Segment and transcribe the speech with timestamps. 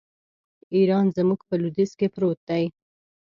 [0.75, 2.65] ایران زموږ په لوېدیځ کې پروت دی.